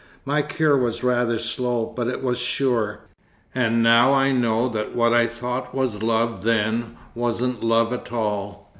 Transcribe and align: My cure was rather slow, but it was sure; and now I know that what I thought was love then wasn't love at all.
My 0.25 0.41
cure 0.41 0.75
was 0.75 1.03
rather 1.03 1.37
slow, 1.37 1.85
but 1.85 2.07
it 2.07 2.23
was 2.23 2.39
sure; 2.39 3.01
and 3.53 3.83
now 3.83 4.15
I 4.15 4.31
know 4.31 4.67
that 4.67 4.95
what 4.95 5.13
I 5.13 5.27
thought 5.27 5.75
was 5.75 6.01
love 6.01 6.41
then 6.41 6.97
wasn't 7.13 7.63
love 7.63 7.93
at 7.93 8.11
all. 8.11 8.67